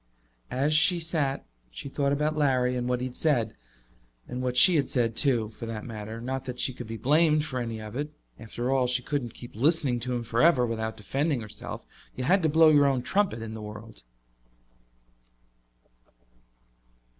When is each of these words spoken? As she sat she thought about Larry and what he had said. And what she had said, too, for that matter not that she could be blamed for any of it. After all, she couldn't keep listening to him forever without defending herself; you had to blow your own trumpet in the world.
As 0.49 0.73
she 0.73 0.99
sat 0.99 1.45
she 1.69 1.87
thought 1.87 2.11
about 2.11 2.35
Larry 2.35 2.75
and 2.75 2.89
what 2.89 3.01
he 3.01 3.05
had 3.05 3.15
said. 3.15 3.53
And 4.27 4.41
what 4.41 4.57
she 4.57 4.75
had 4.75 4.89
said, 4.89 5.15
too, 5.15 5.49
for 5.49 5.67
that 5.67 5.85
matter 5.85 6.19
not 6.19 6.45
that 6.45 6.59
she 6.59 6.73
could 6.73 6.87
be 6.87 6.97
blamed 6.97 7.45
for 7.45 7.59
any 7.59 7.79
of 7.79 7.95
it. 7.95 8.09
After 8.39 8.71
all, 8.71 8.87
she 8.87 9.03
couldn't 9.03 9.35
keep 9.35 9.55
listening 9.55 9.99
to 9.99 10.15
him 10.15 10.23
forever 10.23 10.65
without 10.65 10.97
defending 10.97 11.41
herself; 11.41 11.85
you 12.15 12.23
had 12.23 12.41
to 12.41 12.49
blow 12.49 12.69
your 12.69 12.87
own 12.87 13.03
trumpet 13.03 13.43
in 13.43 13.53
the 13.53 13.61
world. 13.61 14.01